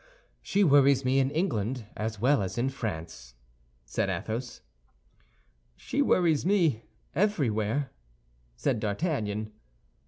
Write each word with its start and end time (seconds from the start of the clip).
"She 0.41 0.63
worries 0.63 1.05
me 1.05 1.19
in 1.19 1.29
England 1.29 1.85
as 1.95 2.19
well 2.19 2.41
as 2.41 2.57
in 2.57 2.69
France," 2.69 3.35
said 3.85 4.09
Athos. 4.09 4.61
"She 5.75 6.01
worries 6.01 6.43
me 6.43 6.85
everywhere," 7.13 7.91
said 8.55 8.79
D'Artagnan. 8.79 9.51